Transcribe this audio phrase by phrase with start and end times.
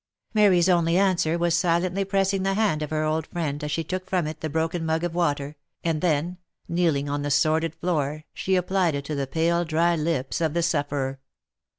[0.33, 4.09] Mary's only answer was silently pressing the hand of her old friend as she took
[4.09, 8.55] from it the broken mug of water, and then, kneeling on the sordid floor, she
[8.55, 11.19] applied it to the pale dry lips of the sufferer.